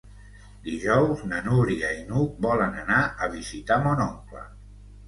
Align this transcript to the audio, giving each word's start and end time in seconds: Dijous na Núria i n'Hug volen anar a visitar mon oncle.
Dijous 0.67 1.21
na 1.33 1.43
Núria 1.49 1.91
i 1.99 2.01
n'Hug 2.09 2.43
volen 2.49 2.83
anar 2.87 2.99
a 3.05 3.31
visitar 3.39 3.83
mon 3.87 4.05
oncle. 4.11 4.47